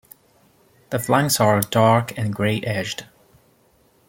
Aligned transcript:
The 0.89 0.97
flanks 0.97 1.39
are 1.39 1.59
dark 1.61 2.17
and 2.17 2.33
grey 2.33 2.59
edged. 2.61 3.05